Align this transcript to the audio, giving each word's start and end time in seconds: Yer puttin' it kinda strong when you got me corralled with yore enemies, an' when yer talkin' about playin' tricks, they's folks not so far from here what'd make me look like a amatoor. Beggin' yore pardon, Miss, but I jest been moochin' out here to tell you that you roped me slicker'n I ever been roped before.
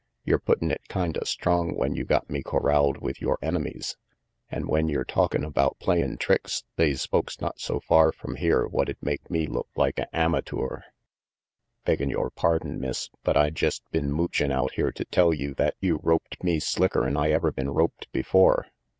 Yer 0.25 0.39
puttin' 0.39 0.71
it 0.71 0.81
kinda 0.87 1.23
strong 1.27 1.75
when 1.75 1.93
you 1.93 2.03
got 2.03 2.27
me 2.27 2.41
corralled 2.41 2.97
with 3.01 3.21
yore 3.21 3.37
enemies, 3.39 3.97
an' 4.49 4.65
when 4.65 4.89
yer 4.89 5.03
talkin' 5.03 5.43
about 5.43 5.77
playin' 5.77 6.17
tricks, 6.17 6.63
they's 6.75 7.05
folks 7.05 7.39
not 7.39 7.59
so 7.59 7.79
far 7.79 8.11
from 8.11 8.37
here 8.37 8.65
what'd 8.65 8.97
make 9.03 9.29
me 9.29 9.45
look 9.45 9.67
like 9.75 9.99
a 9.99 10.07
amatoor. 10.11 10.85
Beggin' 11.85 12.09
yore 12.09 12.31
pardon, 12.31 12.79
Miss, 12.79 13.11
but 13.23 13.37
I 13.37 13.51
jest 13.51 13.83
been 13.91 14.11
moochin' 14.11 14.51
out 14.51 14.71
here 14.73 14.91
to 14.91 15.05
tell 15.05 15.35
you 15.35 15.53
that 15.53 15.75
you 15.79 15.99
roped 16.01 16.43
me 16.43 16.59
slicker'n 16.59 17.15
I 17.15 17.29
ever 17.29 17.51
been 17.51 17.69
roped 17.69 18.11
before. 18.11 18.69